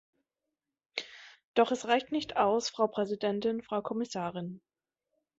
[1.53, 4.59] Doch es reicht nicht aus, Frau Präsidentin, Frau Kommissarin.